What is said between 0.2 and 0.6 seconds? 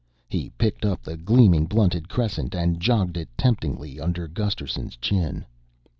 He